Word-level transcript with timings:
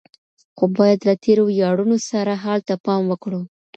خو 0.57 0.63
بايد 0.77 0.99
له 1.07 1.13
تېرو 1.23 1.43
وياړونو 1.47 1.97
سره 1.99 2.07
سره 2.09 2.41
حال 2.43 2.59
ته 2.67 2.73
پام 2.85 3.01
وکړو. 3.07 3.41